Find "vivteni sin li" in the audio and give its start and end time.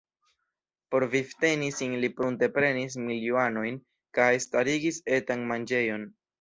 1.15-2.09